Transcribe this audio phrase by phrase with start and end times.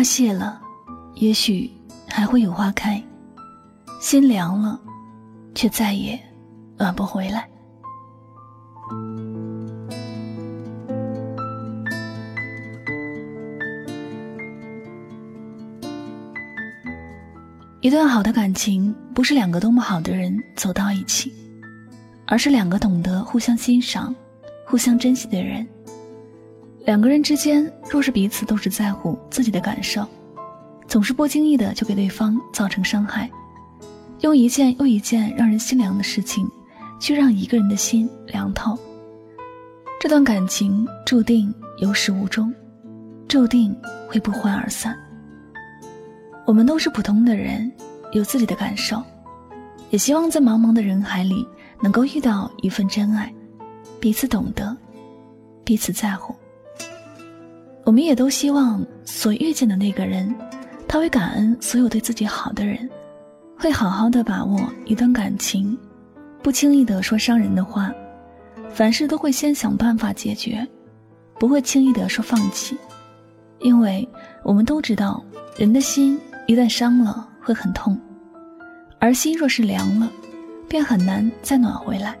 [0.00, 0.58] 花谢了，
[1.16, 1.70] 也许
[2.08, 3.02] 还会有花开；
[4.00, 4.80] 心凉了，
[5.54, 6.18] 却再也
[6.78, 7.46] 暖不回来。
[17.82, 21.30] 一段好的感情，不是两个多么好的人走到一起，
[22.26, 24.16] 而是两个懂得互相欣赏、
[24.66, 25.68] 互相珍惜的人。
[26.86, 30.06] 两个人之间，若是彼此都只在乎自己的感受，
[30.86, 33.30] 总是不经意的就给对方造成伤害，
[34.20, 36.48] 用一件又一件让人心凉的事情，
[36.98, 38.78] 去让一个人的心凉透，
[40.00, 42.52] 这段感情注定有始无终，
[43.28, 43.76] 注定
[44.08, 44.96] 会不欢而散。
[46.46, 47.70] 我们都是普通的人，
[48.12, 49.00] 有自己的感受，
[49.90, 51.46] 也希望在茫茫的人海里
[51.80, 53.32] 能够遇到一份真爱，
[54.00, 54.76] 彼此懂得，
[55.62, 56.34] 彼此在乎。
[57.90, 60.32] 我们也都希望所遇见的那个人，
[60.86, 62.88] 他会感恩所有对自己好的人，
[63.58, 65.76] 会好好的把握一段感情，
[66.40, 67.92] 不轻易的说伤人的话，
[68.72, 70.64] 凡事都会先想办法解决，
[71.36, 72.78] 不会轻易的说放弃，
[73.58, 74.08] 因为
[74.44, 75.20] 我们都知道，
[75.56, 77.98] 人的心一旦伤了会很痛，
[79.00, 80.08] 而心若是凉了，
[80.68, 82.16] 便很难再暖回来。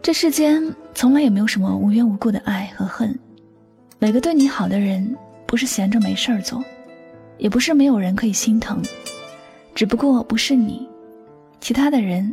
[0.00, 3.12] 这世间从来也没有什么无缘无故的爱和恨。
[3.98, 5.16] 每个对你好的人，
[5.46, 6.62] 不是闲着没事儿做，
[7.38, 8.82] 也不是没有人可以心疼，
[9.74, 10.86] 只不过不是你，
[11.60, 12.32] 其他的人，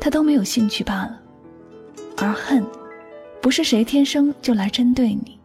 [0.00, 1.20] 他都没有兴趣罢了。
[2.18, 2.64] 而恨，
[3.40, 5.38] 不是谁天生就来针对你，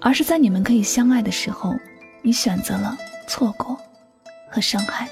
[0.00, 1.74] 而是在你们可以相爱的时候，
[2.22, 2.96] 你选择了
[3.28, 3.76] 错过
[4.48, 5.08] 和伤害。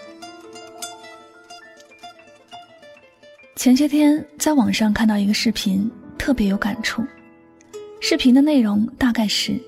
[3.56, 5.88] 前些天在网上看到一个视频，
[6.18, 7.04] 特别有感触。
[8.02, 9.60] 视频的内容大概是：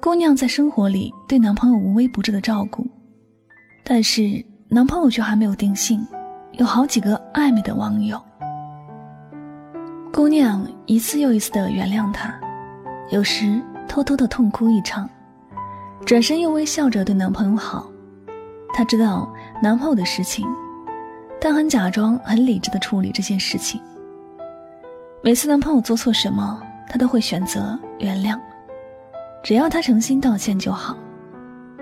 [0.00, 2.86] 姑娘在生活里对男朋友无微不至的照顾，
[3.82, 6.06] 但是男朋友却还没有定性，
[6.52, 8.20] 有好几个暧昧的网友。
[10.12, 12.38] 姑娘一次又一次的原谅他，
[13.10, 15.08] 有时偷偷的痛哭一场，
[16.04, 17.90] 转身又微笑着对男朋友好。
[18.74, 19.32] 她知道
[19.62, 20.46] 男朋友的事情，
[21.40, 23.80] 但很假装很理智的处理这件事情。
[25.22, 28.38] 每次男朋友做错什么，她都会选择原谅，
[29.42, 30.96] 只要他诚心道歉就好。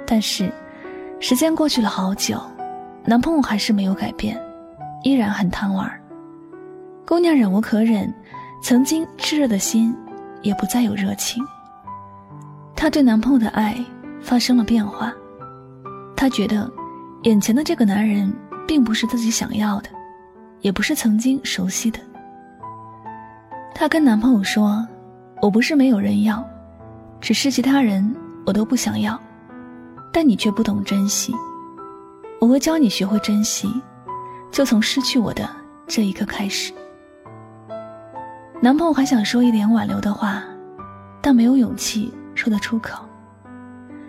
[0.05, 0.53] 但是，
[1.21, 2.41] 时间过去了好久，
[3.05, 4.37] 男朋友还是没有改变，
[5.05, 5.89] 依然很贪玩。
[7.06, 8.12] 姑娘忍无可忍，
[8.61, 9.97] 曾经炽热的心
[10.43, 11.43] 也不再有热情。
[12.75, 13.77] 她对男朋友的爱
[14.21, 15.12] 发生了变化，
[16.16, 16.69] 她觉得
[17.22, 18.33] 眼前的这个男人
[18.66, 19.89] 并不是自己想要的，
[20.62, 22.00] 也不是曾经熟悉的。
[23.72, 24.84] 她跟男朋友说。
[25.43, 26.45] 我不是没有人要，
[27.21, 28.15] 只是其他人
[28.47, 29.21] 我都不想要，
[30.13, 31.35] 但你却不懂珍惜。
[32.41, 33.71] 我会教你学会珍惜，
[34.51, 35.49] 就从失去我的
[35.87, 36.73] 这一刻开始。
[38.61, 40.43] 男朋友还想说一点挽留的话，
[41.21, 43.05] 但没有勇气说得出口。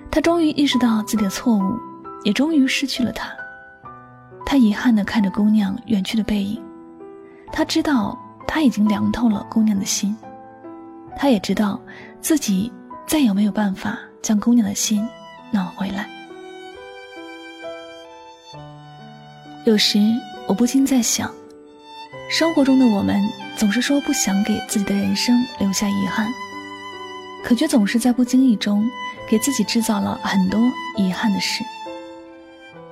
[0.10, 1.78] 他终于意识到自己的错误，
[2.24, 3.30] 也终于失去了他。
[4.46, 6.62] 他遗憾地看着姑娘远去的背影，
[7.52, 8.18] 他知道
[8.48, 10.16] 他已经凉透了姑娘的心。
[11.18, 11.82] 他也知道，
[12.22, 12.72] 自己
[13.08, 15.06] 再也没有办法将姑娘的心
[15.52, 16.08] 暖回来。
[19.66, 20.00] 有时
[20.48, 21.34] 我不禁在想，
[22.30, 23.22] 生活中的我们
[23.58, 26.28] 总是说不想给自己的人生留下遗憾，
[27.44, 28.86] 可却总是在不经意中
[29.30, 30.62] 给自己制造了很多
[30.96, 31.64] 遗憾的事。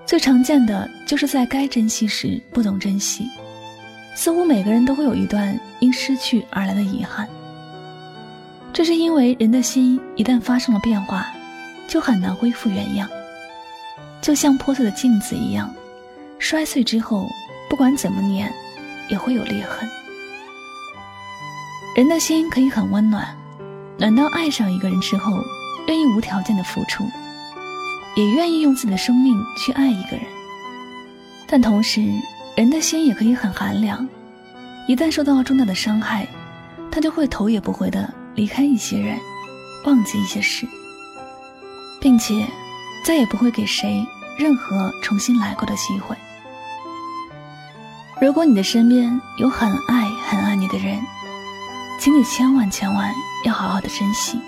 [0.05, 3.27] 最常见的就是在该珍惜时不懂珍惜，
[4.15, 7.27] 似乎每个人都会有一段因失去而来的遗憾。
[8.75, 11.25] 这是因为人的心一旦发生了变化，
[11.87, 13.07] 就很难恢复原样，
[14.21, 15.73] 就像破碎的镜子一样，
[16.39, 17.25] 摔碎之后，
[17.69, 18.53] 不管怎么碾，
[19.07, 19.89] 也会有裂痕。
[21.95, 23.25] 人的心可以很温暖，
[23.97, 25.31] 暖到爱上一个人之后，
[25.87, 27.05] 愿意无条件的付出，
[28.17, 30.25] 也愿意用自己的生命去爱一个人。
[31.47, 32.03] 但同时，
[32.57, 34.05] 人的心也可以很寒凉。
[34.85, 36.27] 一旦受到重大的伤害，
[36.91, 39.17] 他就会头也不回的离开一些人，
[39.85, 40.67] 忘记一些事，
[41.99, 42.45] 并且
[43.05, 44.05] 再也不会给谁
[44.37, 46.15] 任何重新来过的机会。
[48.21, 50.99] 如果你的身边有很爱很爱你的人，
[51.99, 53.13] 请你千万千万
[53.45, 54.39] 要好好的珍惜。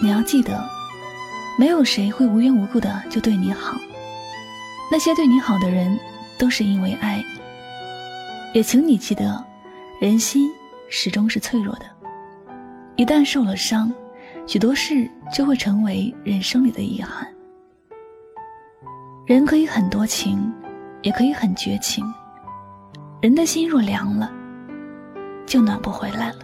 [0.00, 0.66] 你要记得，
[1.58, 3.74] 没有谁会无缘无故的就对你好，
[4.90, 5.98] 那些对你好的人，
[6.38, 7.22] 都是因为爱。
[8.54, 9.44] 也请你记得，
[10.00, 10.50] 人心
[10.88, 11.86] 始终是脆弱的，
[12.98, 13.94] 一旦受了伤，
[14.44, 17.24] 许多事就会成为人生里的遗憾。
[19.24, 20.52] 人可以很多情，
[21.02, 22.04] 也可以很绝情，
[23.22, 24.28] 人的心若凉了，
[25.46, 26.38] 就暖不回来了。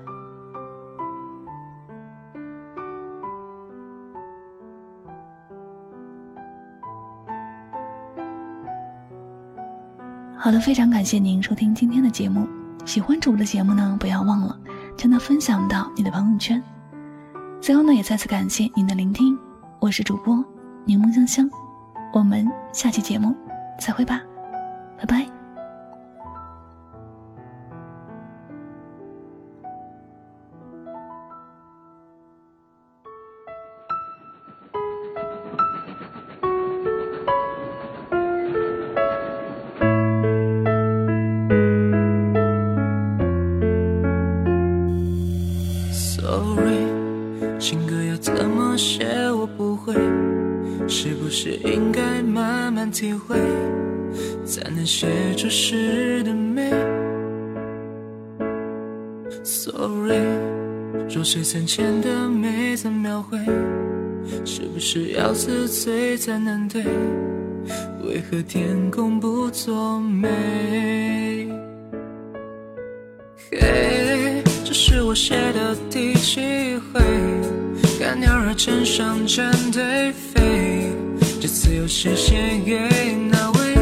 [10.38, 12.48] 好的，非常感谢您收听今天的节目。
[12.84, 14.56] 喜欢主播的节目呢，不要忘了
[14.96, 16.62] 将它分享到你的朋友圈。
[17.60, 19.38] 最后呢，也再次感谢您的聆听，
[19.80, 20.44] 我是主播
[20.84, 21.50] 柠檬香香，
[22.12, 23.34] 我们下期节目
[23.80, 24.20] 再会吧，
[24.98, 25.33] 拜拜。
[51.24, 53.34] 不是应该慢慢体会，
[54.44, 56.70] 才能写出诗的美
[59.42, 60.20] ？Sorry，
[61.08, 63.38] 若水曾浅的美曾描绘，
[64.44, 66.84] 是不是要自醉才能对？
[68.02, 70.28] 为何天公不作美？
[73.50, 77.00] 嘿，这是我写的第几回？
[77.98, 80.33] 看鸟儿成双成对飞，
[81.54, 82.34] 这次又是写
[82.66, 83.76] 给哪位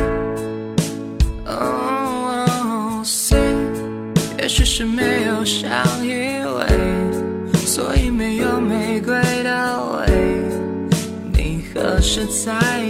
[1.47, 3.39] ？Oh say，
[4.39, 5.73] 也许是没有相
[6.07, 6.13] 依
[6.45, 6.67] 偎，
[7.65, 10.07] 所以没有玫瑰的味。
[11.33, 12.83] 你何时才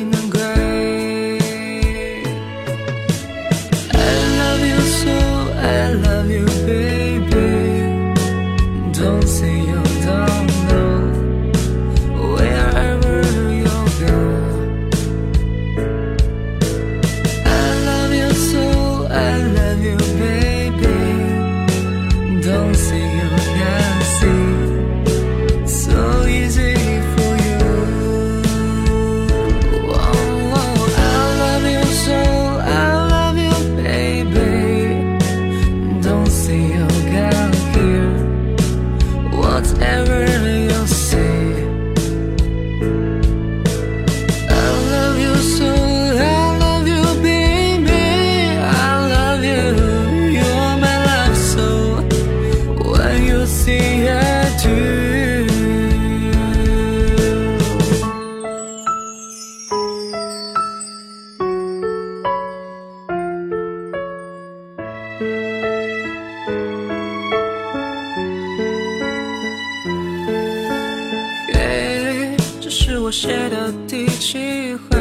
[72.74, 74.98] 是我写的第几回？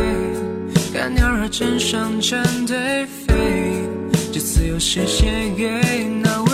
[0.94, 3.88] 看鸟儿成双成对飞，
[4.34, 5.26] 这次又是写
[5.56, 6.52] 给哪位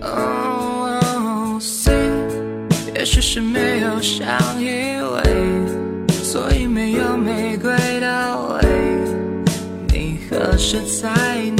[0.00, 1.92] ？Oh say，
[2.94, 4.26] 也许是没有相
[4.58, 5.22] 依偎，
[6.08, 8.66] 所以没有玫瑰的味。
[9.92, 11.52] 你何时才？